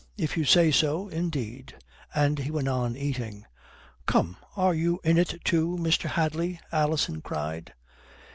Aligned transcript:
If 0.17 0.35
you 0.35 0.45
say 0.45 0.71
so, 0.71 1.09
indeed" 1.09 1.75
and 2.15 2.39
he 2.39 2.49
went 2.49 2.67
on 2.67 2.97
eating. 2.97 3.45
"Come, 4.07 4.37
are 4.57 4.73
you 4.73 4.99
in 5.03 5.19
it 5.19 5.39
too, 5.45 5.77
Mr. 5.79 6.09
Hadley?" 6.09 6.59
Alison 6.71 7.21
cried. 7.21 7.75